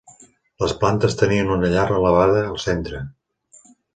[0.63, 3.05] Les plantes tenien una llar elevada al centre.